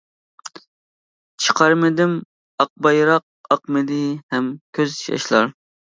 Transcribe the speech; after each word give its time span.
چىقارمىدىم 1.43 2.15
ئاق 2.65 2.71
بايراق، 2.87 3.27
ئاقمىدى 3.53 4.03
ھەم 4.37 4.53
كۆز 4.79 4.97
ياشلار. 5.13 5.55